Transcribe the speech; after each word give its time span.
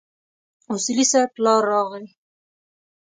اصولي 0.71 1.05
صیب 1.11 1.29
پلار 1.35 1.61
راغی. 1.71 2.05